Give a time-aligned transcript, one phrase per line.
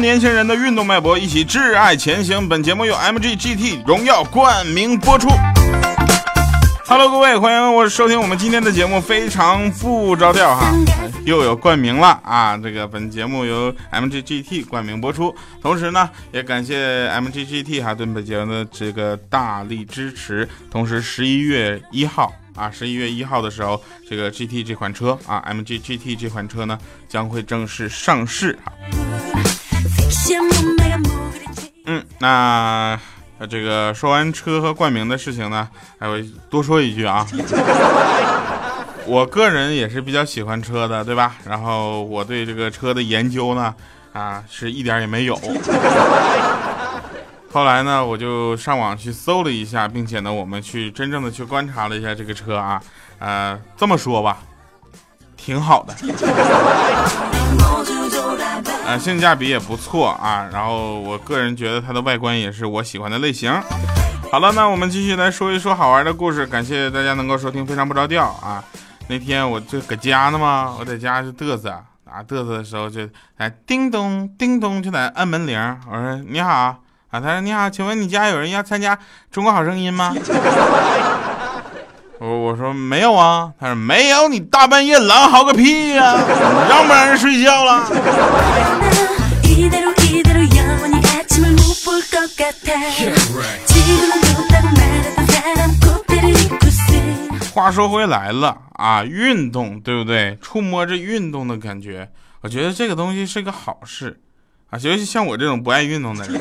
[0.00, 2.48] 年轻人的运动脉搏，一起挚爱前行。
[2.48, 5.28] 本节目由 MG GT 荣耀冠名播出。
[6.86, 10.72] Hello，各位，欢迎我收听我们今天的节目，非常不着调哈，
[11.24, 12.56] 又有冠名了啊！
[12.56, 20.48] 这个本节目由 MG GT 冠名播出，同时呢，也感谢 MG GT 哈对本节目的这个大力支持。
[20.70, 28.72] 同时，十一月一号啊，十一月一号的时候，这个 GT 这款车啊，MG GT 这款车呢将会正式上市哈。
[31.86, 32.98] 嗯，那
[33.48, 37.26] 这个说完车和冠名的事情呢，还会多说一句啊。
[39.06, 41.34] 我个人也是比较喜欢车的，对吧？
[41.44, 43.74] 然后我对这个车的研究呢，
[44.12, 45.40] 啊，是一点也没有。
[47.52, 52.80] 后来呢，我就上网去搜了一下，并且呢，我们去真正的去观察了一下这个车啊，
[53.18, 54.38] 呃，这么说吧，
[55.36, 55.94] 挺好的。
[58.90, 63.52] 啊，性价比也不错啊，然后我个人觉得它的外观也是我喜欢的类型。
[64.32, 66.44] 好了，那我们继续来说一说好玩的故事。
[66.44, 68.64] 感谢大家能够收听，非常不着调啊。
[69.06, 75.56] 那天我就搁家呢嘛，我在家就嘚瑟啊，嘚瑟的时候就哎叮咚叮咚就在按门铃。
[75.88, 78.98] 我说你好啊，他说你好，请问你家有人要参加
[79.30, 80.12] 中国好声音吗？
[82.20, 86.14] 我我说没有啊，他说没有，你大半夜狼嚎个屁呀，
[86.68, 87.82] 让不让人睡觉了？
[97.54, 100.36] 话说回来了啊，运动对不对？
[100.42, 102.10] 触摸着运动的感觉，
[102.42, 104.20] 我觉得这个东西是个好事
[104.68, 106.38] 啊，尤其像我这种不爱运动的人。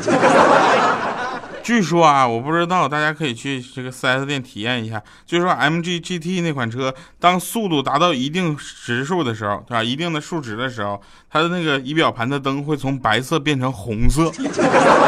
[1.70, 5.00] 据说啊，我不知道，大家可以去这个 4S 店体验一下。
[5.28, 9.84] 据说 MG GT 那款车，当速度达到一定时数的时候，对吧？
[9.84, 11.00] 一定的数值的时候，
[11.30, 14.32] 它的那个仪表盘的灯会从白色变成红色。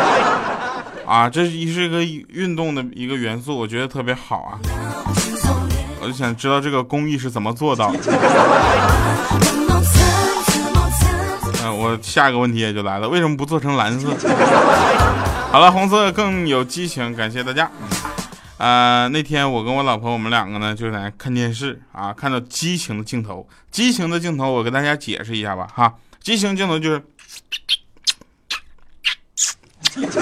[1.07, 4.59] 啊，这是一是一个运动的一个元素，我觉得特别好啊。
[5.99, 7.99] 我就想知道这个工艺是怎么做到的。
[11.63, 14.15] 嗯， 我下一个问题也就来了，为什么不做成蓝色？
[15.51, 17.69] 好了，红色更有激情，感谢大家。
[18.57, 27.03] 呃，那天我跟我老婆，我们两个呢就在看电视啊，看到激情的镜头，激情的镜头，我跟大家解释一下吧，哈，激情镜头就是，
[29.93, 30.19] 是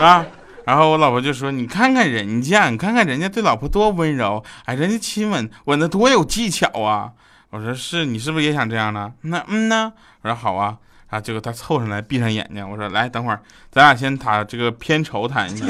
[0.00, 0.24] 吧？
[0.64, 7.12] 然后我老婆就说：“你看看人家，你看看人家对老婆多温柔，哎，人家亲吻吻的多有技巧啊！”
[7.50, 9.92] 我说：“是你是不是也想这样呢？”那嗯呢？
[10.22, 15.64] 我说：“好啊。”啊，结果他凑上来，闭上眼睛，我说：“来，等会儿，咱俩先谈这个片酬谈一下。”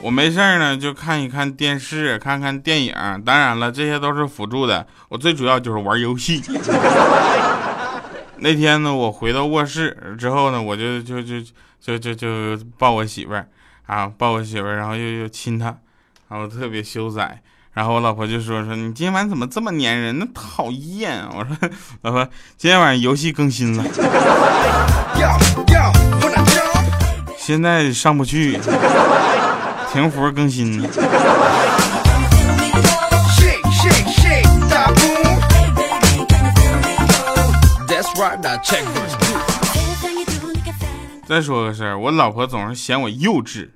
[0.00, 2.94] 我没事呢，就看一看电视，看看电影。
[3.26, 6.42] 当然了，这些都是辅助的，我最主要就是玩游戏。
[8.40, 11.40] 那天呢，我回到卧室之后呢，我就就就
[11.80, 13.48] 就就就抱我媳妇儿
[13.86, 15.76] 啊，抱我媳妇儿，然后又又亲她，
[16.28, 17.28] 然后特别羞涩。
[17.74, 20.18] 然后我老婆就说说你今天晚上怎么这么粘人？
[20.18, 21.22] 那讨厌！
[21.32, 21.56] 我说
[22.02, 23.84] 老婆，今天晚上游戏更新了，
[27.36, 28.58] 现在上不去，
[29.92, 30.82] 停服更新。
[37.98, 39.16] That's right, I check t h i s
[41.26, 43.70] 再说个事儿，我老婆总是嫌我幼稚，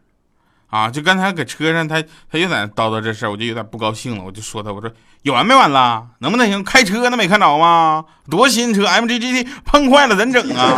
[0.70, 4.88] 啊，就刚才搁车上，她她又在那叨叨这事儿，我就有点不高兴了，我就说她，我说
[5.22, 6.06] 有完没完了？
[6.20, 6.62] 能不能行？
[6.62, 8.04] 开车呢没看着吗？
[8.30, 10.70] 多新车，MG GT 碰坏了怎整啊？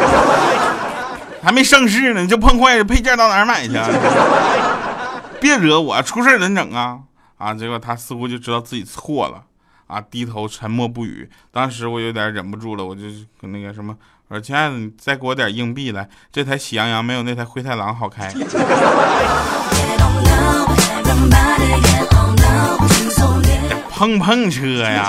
[1.42, 3.74] 还没上市呢，你就碰坏了，配件到哪买去？
[5.38, 7.00] 别惹我，出事怎整啊？
[7.36, 9.42] 啊，结果她似乎就知道自己错了。
[9.86, 10.00] 啊！
[10.00, 11.28] 低头沉默不语。
[11.50, 13.02] 当时我有点忍不住了，我就
[13.40, 13.96] 跟那个什么，
[14.28, 16.08] 我说：“亲爱的，你再给我点硬币来。
[16.32, 18.32] 这台喜羊羊没有那台灰太狼好开。”
[23.90, 25.08] 碰碰车呀！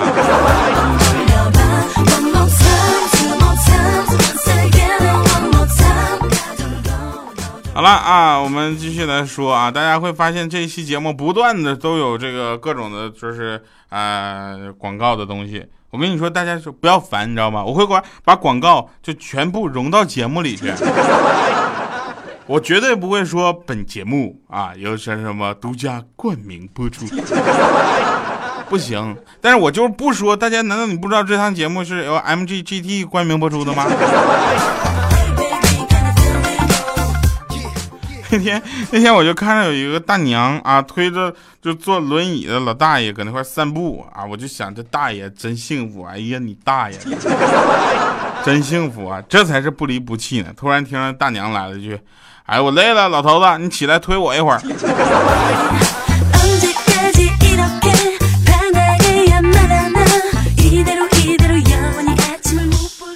[7.76, 15.62] 好了啊，我们继续来说啊，大家会发现这一期节目不断的都有这个各种的，就是呃广告的东西。
[15.90, 17.62] 我跟你说，大家说不要烦，你知道吗？
[17.62, 20.72] 我会把把广告就全部融到节目里去。
[22.46, 27.04] 我绝对不会说本节目啊有什什么独家冠名播出，
[28.70, 29.14] 不行。
[29.38, 33.84] 但是我就是不说，大家难道你不知道这档节目是由 MGGT 冠名播出的吗？
[38.32, 41.32] 那天那天我就看到有一个大娘啊，推着
[41.62, 46.98] 就坐轮椅的老大爷搁那块散步啊，我就想这大爷真幸福，哎呀你大爷，
[48.44, 50.52] 真幸福啊，这才是不离不弃呢。
[50.56, 51.98] 突然听着大娘来了句。
[52.46, 54.60] 哎，我累了，老头子，你起来推我一会儿。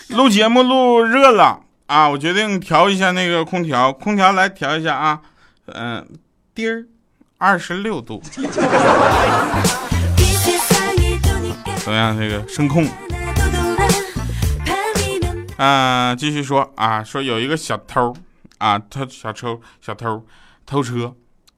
[0.08, 1.60] 录节目录热了
[1.90, 5.20] 啊，我决定调一下那个空调，空调来调一下啊，
[5.66, 6.06] 嗯，
[6.54, 6.87] 滴儿，
[7.37, 8.22] 二十六度。
[11.82, 12.87] 怎么样，这个声控？
[15.58, 18.14] 嗯，继续说啊，说有一个小偷。
[18.58, 20.25] 啊，他小偷小偷
[20.64, 21.12] 偷车，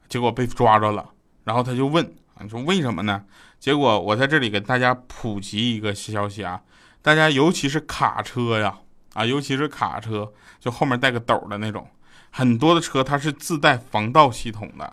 [0.09, 1.11] 结果被抓着了。
[1.45, 2.03] 然后他就问
[2.37, 3.23] 啊，说为什么呢？
[3.61, 6.63] 结果我在这里给大家普及一个消息啊，
[7.03, 8.79] 大家尤其是卡车呀，
[9.15, 11.89] 啊，尤其是卡车，就后面带个斗的那种，
[12.31, 14.93] 很多的车它是自带防盗系统的，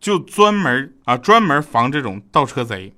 [0.00, 2.94] 就专门啊专门防这种盗车贼。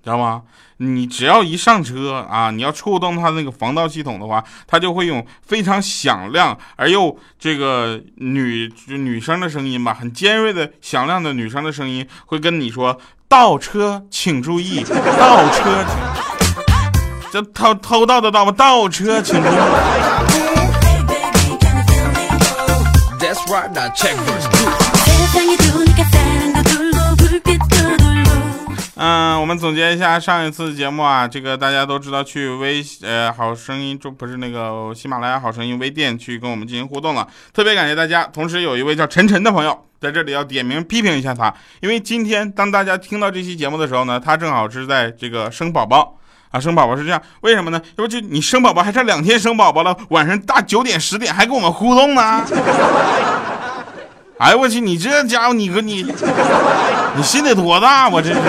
[0.00, 0.44] 知道吗？
[0.78, 12.98] 你只要一上车啊，你要触动它那个防盗系统的话，它就会用非常响亮而又这个女女生的声音吧，很尖锐的响亮的女生的声音，会跟你说
[13.28, 16.27] ：“倒车请注意，倒车，请
[17.30, 18.52] 这偷偷盗的盗吗？
[18.52, 19.52] 倒车请注意。”
[29.00, 38.24] 嗯，我们总结一下上一次节目啊，这个大家都知道去微呃好声音就不是那个喜马拉雅好声音微店去跟我们进行互动了，特别感谢大家。
[38.24, 46.17] 同时有一位叫晨晨的朋友在这里要点名批评一下他，因为今天当大家听到这期节目的时候呢，他正好是在这个生宝宝
[46.50, 47.80] 啊，生宝宝是这样，为什么呢？
[47.96, 52.44] 要不就你生宝宝还差两天生宝宝了，晚上大九点十点还跟我们互动呢。
[54.38, 56.04] 哎我去，你这家伙，你个你，
[57.16, 58.08] 你心得多大？
[58.08, 58.40] 我这是。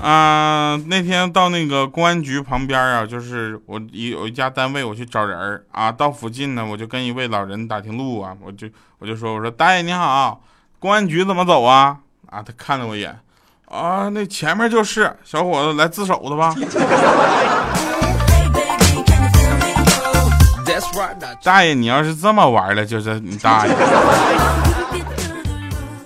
[0.00, 5.92] 啊，那天到那个公安局旁边啊，就是我一有一家单位，我去找人儿啊。
[5.92, 8.68] 到附近呢，我就跟一位老人打听路啊，我就
[8.98, 10.42] 我就说，我说大爷你好，
[10.78, 11.98] 公安局怎么走啊？
[12.32, 13.14] 啊，他看了我一眼，
[13.66, 16.54] 啊，那前面就是，小伙子来自首的吧？
[21.44, 23.74] 大爷，你要是这么玩的，就是你大爷。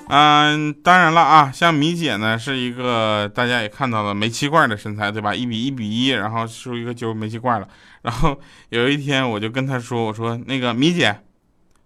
[0.08, 5.32] 嗯，当然了啊，像米姐呢，是一个大家也看到了煤气罐的身材，对吧？
[5.32, 7.68] 一比一比一，然后出一个揪煤气罐了。
[8.02, 8.36] 然后
[8.70, 11.20] 有一天，我就跟她说：“我说那个米姐，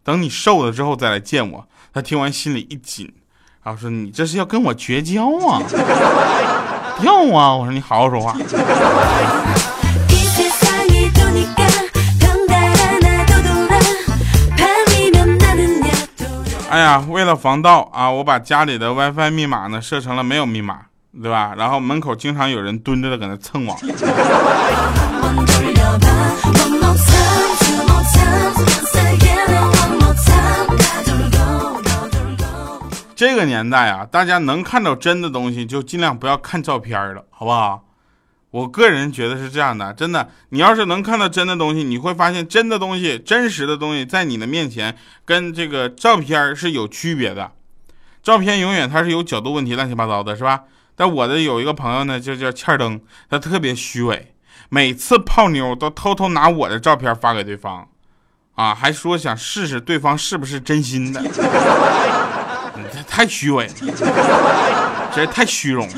[0.02, 3.12] 等你瘦了之后再来见我。”她听完心里一紧，
[3.62, 5.62] 然后说：“你这是要跟我绝交啊？
[7.02, 8.34] 要啊！”我说：“你好好说话。”
[16.70, 20.82] 哎呀，为了防盗啊，我把家里的 WiFi 密码呢设成了没有密码，
[21.20, 21.52] 对吧？
[21.58, 23.76] 然后门口经常有人蹲着的搁那蹭网。
[33.20, 37.84] 这个年代啊，大家能看到真的东西就尽量不要看照片了，好不好？
[38.50, 44.96] 我个人觉得是这样的，真的，你要是能看到真的东西，你会发现真的东西、真实的东西在你的面前
[45.26, 47.52] 跟这个照片是有区别的。
[48.22, 50.62] 照片永远它是有角度问题、乱七八糟的，是吧？
[50.96, 52.98] 但我的有一个朋友呢，就叫欠灯，
[53.28, 54.34] 他特别虚伪，
[54.70, 57.86] 每次泡妞都偷偷拿我的照片发给对方，
[58.54, 61.22] 啊，还说想试试对方是不是真心的，
[63.08, 63.72] 太虚伪了，
[65.14, 65.94] 这太虚荣了。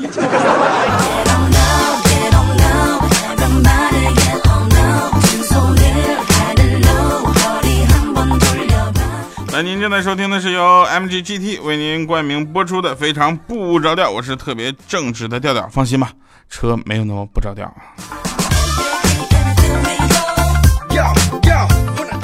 [9.51, 16.09] 来您正在收听的是由 MGGT 为您冠名播出的《非常不着调》，我是特别正直的调调，放心吧，
[16.49, 17.71] 车没有那么不着调。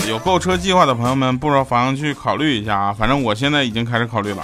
[0.09, 4.43] 有购车计划的朋友们，不妨去考虑一下啊，反正我现在已经开始考虑了。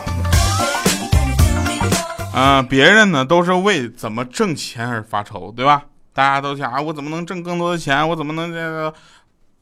[2.36, 5.82] 嗯，别人呢都是为怎么挣钱而发愁，对吧？
[6.14, 8.08] 大家都想啊，我怎么能挣更多的钱？
[8.08, 8.94] 我怎么能这个？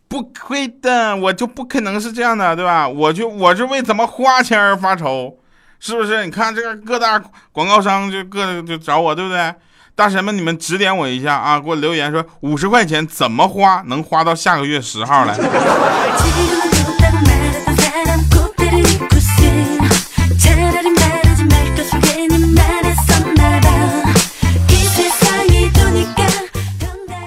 [0.10, 2.86] 不会的，我就不可能是这样的，对吧？
[2.86, 5.38] 我就我是为怎么花钱而发愁，
[5.80, 6.26] 是不是？
[6.26, 7.18] 你看这个各大
[7.54, 9.56] 广告商就各就找我，对不对？
[9.96, 11.60] 大神们，你们指点我一下啊！
[11.60, 15.38] 给我留言说五十块钱怎么花能花到下个月十号来？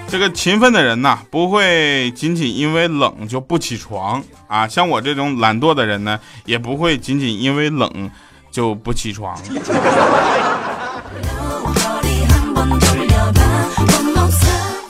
[0.09, 4.67] 这个勤奋的人呐，不会仅仅因为冷就不起床啊！
[4.67, 8.11] 像我这种懒惰的人呢，也不会仅仅因为冷
[8.51, 9.39] 就不起床。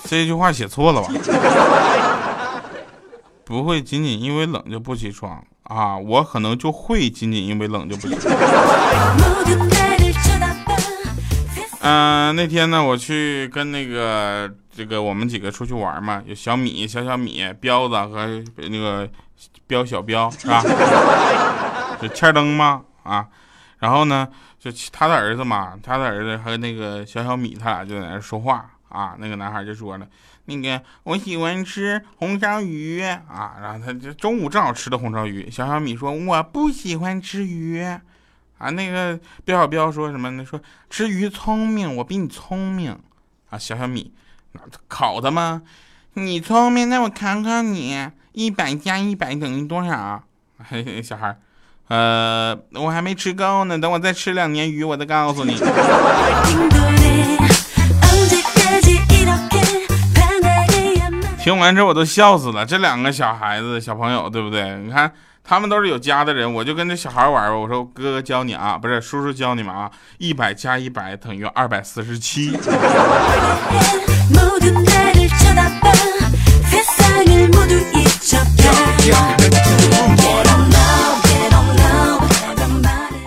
[0.07, 1.09] 这句话写错了吧？
[3.43, 5.97] 不会仅仅因为冷就不起床啊！
[5.97, 8.35] 我可能就会仅仅因为冷就不起床。
[11.81, 19.07] 嗯，那天呢，我去跟那个这个我们几个出去玩嘛，有小米、小小米、彪子和那个
[19.65, 20.61] 彪小彪是吧？
[22.01, 22.81] 就欠灯吗？
[23.03, 23.25] 啊，
[23.79, 24.27] 然后呢，
[24.59, 28.65] 就他的儿子嘛，他的儿子和那个小小米，他俩就在那说话。
[28.89, 30.07] 啊，那个男孩就说了，
[30.45, 35.49] 那个我喜欢吃红烧鱼啊，然后他就中午正好吃的红烧鱼。
[35.51, 37.81] 小小米说我不喜欢吃鱼，
[38.57, 40.45] 啊，那个彪小彪说什么呢？
[40.45, 42.97] 说吃鱼聪明，我比你聪明
[43.49, 43.57] 啊。
[43.57, 44.13] 小小米，
[44.53, 45.63] 那考的吗？
[46.13, 50.23] 你聪明，那我考考你，一百加一百等于多少？
[51.03, 51.37] 小孩，
[51.89, 55.55] 呃，我还没吃够呢，等我再吃两年鱼，我再告诉你。
[61.47, 64.77] 听完之后我都笑死了，这两个小孩子小朋友对不对？
[64.79, 65.09] 你看
[65.45, 72.51] 他们都是有家的人，我就跟这小孩玩吧我说哥哥教你啊，不是叔叔教你们啊，一百加一百等于二百四十七。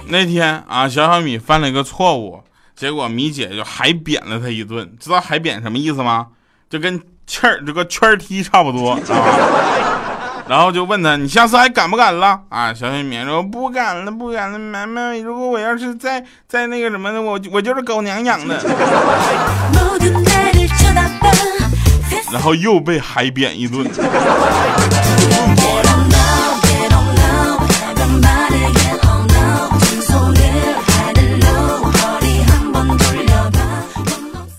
[0.09, 2.43] 那天啊，小小米犯了一个错误，
[2.77, 4.95] 结果米姐就海扁了他一顿。
[5.01, 6.27] 知道海扁什么意思吗？
[6.69, 7.01] 就跟。
[7.31, 8.99] 气儿这个圈踢差不多啊，
[10.49, 18.59] 然后就问他：“你下次还敢不敢了？”啊，小小米说：“不敢了，不敢了，妈妈，如果我要是再再那个什么的，我我就是狗娘养的。”
[22.33, 23.89] 然后又被海扁一顿。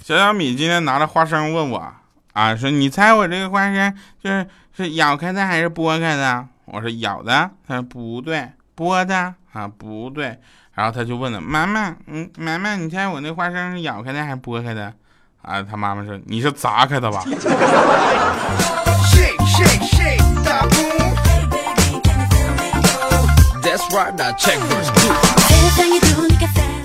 [0.05, 2.00] 小小米今天拿着花生问我。
[2.33, 6.47] 啊，说你猜我这个花生就是是咬开的还是剥开的？
[6.65, 10.39] 我说咬的，他说不对，剥的啊不对。
[10.73, 14.93] 然后他就问了妈妈，嗯，妈妈，你猜我那花生是咬开的还是剥开的？
[15.41, 17.21] 啊，他妈妈说你是砸开的吧？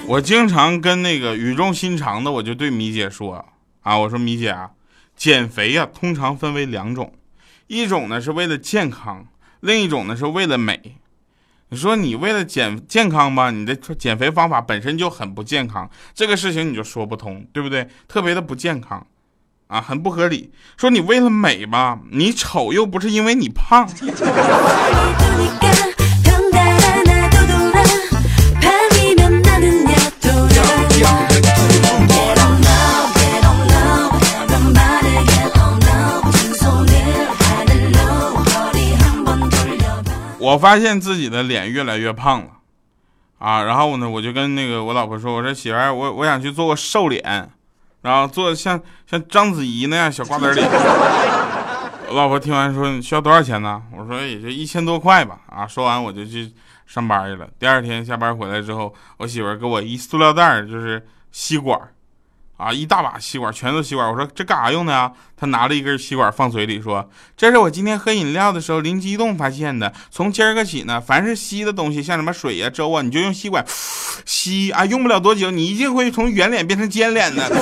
[0.08, 3.44] 我经常跟那个语重心长的，我就对米姐说
[3.82, 4.70] 啊，我说米姐啊。
[5.16, 7.12] 减肥呀，通常分为两种，
[7.66, 9.26] 一种呢是为了健康，
[9.60, 10.98] 另一种呢是为了美。
[11.70, 17.88] 你说你为了减健康吧，你的减肥方法本身就很不健康，这个事情你就说不通，对不对？
[18.06, 19.04] 特别的不健康，
[19.66, 20.52] 啊，很不合理。
[20.76, 23.88] 说你为了美吧，你丑又不是因为你胖。
[40.46, 42.50] 我发现自己的脸越来越胖了，
[43.38, 47.50] 啊，然后呢，我就跟那个我老婆说，我说媳妇儿，我我想去做个瘦脸，
[48.02, 50.64] 然后做像像章子怡那样小瓜子脸。
[52.08, 53.82] 我老婆听完说需要多少钱呢？
[53.90, 55.40] 我说也就一千多块吧。
[55.48, 56.52] 啊，说完我就去
[56.86, 57.48] 上班去了。
[57.58, 61.76] 第二天下班回来之后，我媳妇儿给我一塑料袋，就是吸管。
[62.56, 64.08] 啊，一大把吸管，全都吸管。
[64.08, 65.12] 我说这干啥用的呀？
[65.36, 69.92] 他拿了一根吸管放嘴里，说：“这是我今天喝饮料的时候灵机一动发现的。
[70.10, 73.62] 从今儿个起呢，凡是吸的东西，像什么水呀、粥啊，你就用吸管
[74.24, 77.44] 吸啊，用不了多久，你一定会从圆脸变成尖脸的。”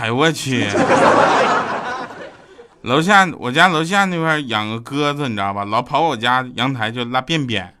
[0.00, 0.66] 哎，我去。
[2.82, 5.66] 楼下我家楼下那块养个鸽子，你知道吧？
[5.66, 7.74] 老跑我家阳台就拉便便，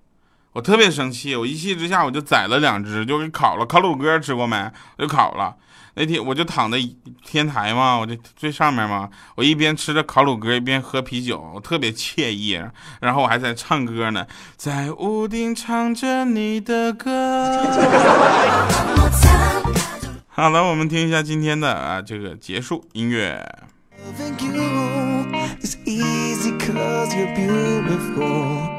[0.52, 1.34] 我特别生气。
[1.34, 3.64] 我一气之下我就宰了两只，就给烤了。
[3.64, 4.70] 烤乳鸽吃过没？
[4.98, 5.56] 我就烤了。
[5.94, 6.78] 那天我就躺在
[7.24, 12.62] 天台嘛，我就最上面嘛，我一边吃着烤乳鸽，一边喝啤酒，我特别惬意。
[13.00, 14.26] 然后我还在唱歌呢，
[14.56, 17.64] 在屋顶唱着你的歌。
[20.28, 23.42] 好了，我们听一下今天的啊这个结束音乐。
[27.20, 28.69] you're beautiful.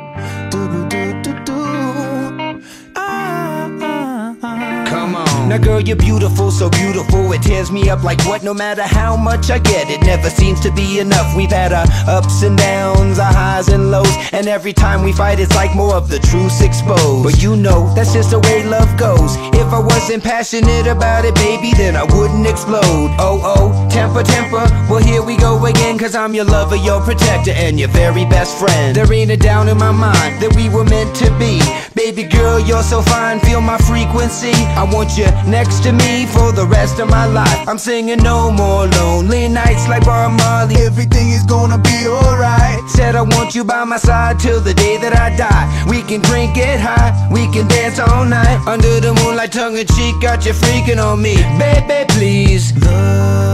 [5.51, 7.29] Now girl, you're beautiful, so beautiful.
[7.33, 10.61] It tears me up like what, no matter how much I get It never seems
[10.61, 11.35] to be enough.
[11.35, 15.41] We've had our ups and downs, our highs and lows And every time we fight,
[15.41, 17.25] it's like more of the truth exposed.
[17.25, 19.35] But you know, that's just the way love goes.
[19.51, 23.11] If I wasn't passionate about it, baby Then I wouldn't explode.
[23.19, 24.63] Oh, oh, temper, temper.
[24.89, 28.57] Well, here we go again Cause I'm your lover, your protector And your very best
[28.57, 28.95] friend.
[28.95, 31.59] There ain't a doubt in my mind That we were meant to be.
[31.93, 33.39] Baby girl, you're so fine.
[33.41, 34.53] Feel my frequency.
[34.79, 37.67] I want you next to me for the rest of my life.
[37.67, 40.75] I'm singing no more lonely nights like Bob Marley.
[40.75, 42.79] Everything is gonna be alright.
[42.89, 45.67] Said I want you by my side till the day that I die.
[45.89, 49.87] We can drink, get high, we can dance all night under the moonlight, tongue in
[49.87, 50.15] cheek.
[50.21, 52.73] Got you freaking on me, baby, please.
[52.77, 53.50] Loving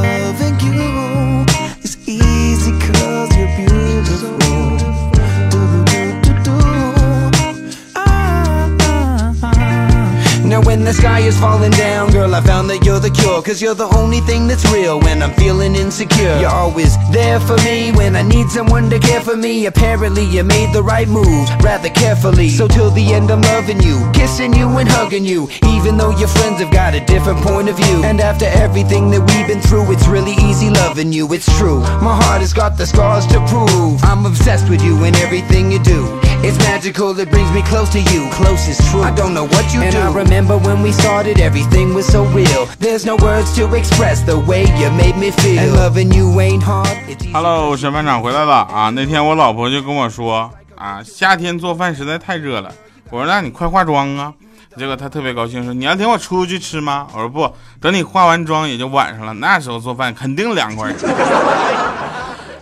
[10.48, 13.42] Now when the sky is falling down, girl, I found that you're the cure.
[13.42, 16.40] Cause you're the only thing that's real when I'm feeling insecure.
[16.40, 19.66] You're always there for me when I need someone to care for me.
[19.66, 22.48] Apparently you made the right move, rather carefully.
[22.48, 26.30] So till the end I'm loving you, kissing you and hugging you Even though your
[26.30, 28.04] friends have got a different point of view.
[28.06, 31.82] And after everything that we've been through, it's really easy loving you, it's true.
[32.00, 34.02] My heart has got the scars to prove.
[34.04, 38.00] I'm obsessed with you and everything you do It's magical, it brings me close to
[38.00, 40.92] you, close is true I don't know what you and do I remember when we
[40.92, 45.32] started, everything was so real There's no words to express the way you made me
[45.32, 46.96] feel And loving you ain't hard
[47.34, 48.90] Hello，沈班长回来了啊！
[48.90, 52.72] 那天我老婆就跟我说啊，夏天做饭实在太热了。
[53.10, 54.32] 我说那你快化妆啊！
[54.78, 57.08] 结果她特别高兴说你要领我出去吃吗？
[57.14, 60.94] 我说不，等你化完妆也就晚上了，那时候做饭肯定凉快。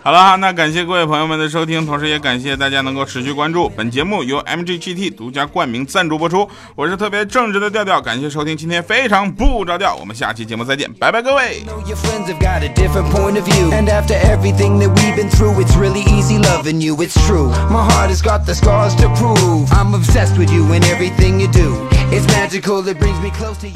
[0.05, 3.67] 好了，那感谢各位朋友们的收听，同时也感谢大家能够持续关注。
[3.69, 6.47] 本节目，由 MGGT 独家冠名赞助播出。
[6.75, 11.63] 我是特别正直的调调，感谢收听今天非常不着调，我们下期节目再见，拜拜各位。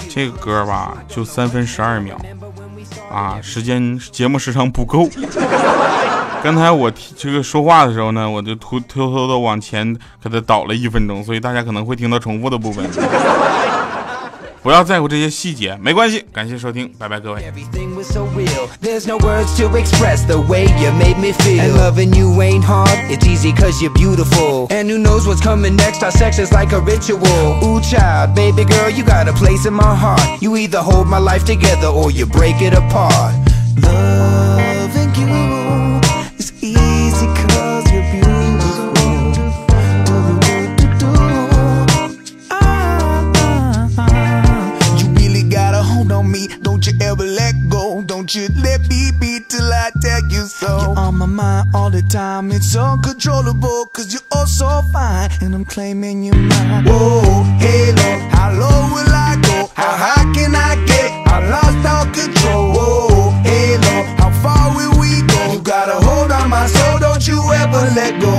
[0.08, 2.22] 这个歌吧，就三分十二秒。
[3.12, 5.10] 啊，时间节目时长不够。
[6.41, 12.86] 刚才我这个说话的时候呢，我就偷偷偷的往前给他倒了一分钟，所以大家可能会听到重复的部分。
[14.62, 16.25] 不要在乎这些细节，没关系。
[16.34, 17.41] 感谢收听，拜拜各位。
[46.80, 48.02] Don't you ever let go.
[48.04, 50.80] Don't you let me be till I tell you so.
[50.80, 53.88] You're on my mind all the time, it's uncontrollable.
[53.88, 56.86] Cause you're all so fine, and I'm claiming you're mine.
[56.86, 57.43] Whoa,
[58.32, 59.09] how low will
[68.00, 68.38] let go.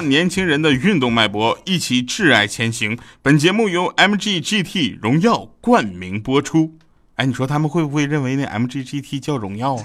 [0.00, 2.98] 年轻人的运动脉搏，一起挚爱前行。
[3.22, 6.74] 本节目由 MG GT 荣耀冠名播出。
[7.16, 9.82] 哎，你说他们会不会认为那 MG GT 叫荣耀啊？